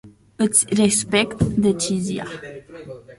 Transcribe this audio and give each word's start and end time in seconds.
Iti 0.45 0.61
respect 0.79 1.37
decizia. 1.65 2.25